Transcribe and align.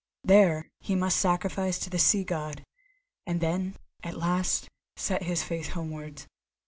There 0.23 0.71
he 0.79 0.95
must 0.95 1.17
sacrifice 1.19 1.77
to 1.77 1.91
the 1.91 1.99
Sea 1.99 2.23
God, 2.23 2.63
and 3.27 3.39
then, 3.39 3.75
at 4.01 4.17
last, 4.17 4.67
set 4.95 5.21
his 5.21 5.43
face 5.43 5.67
homewards. 5.67 6.25